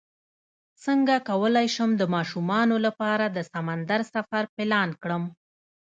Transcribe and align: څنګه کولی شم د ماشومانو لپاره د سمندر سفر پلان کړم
څنګه 0.83 1.15
کولی 1.29 1.67
شم 1.75 1.89
د 1.97 2.03
ماشومانو 2.15 2.75
لپاره 2.85 3.25
د 3.29 3.37
سمندر 3.51 4.01
سفر 4.13 4.43
پلان 4.55 4.89
کړم 5.01 5.23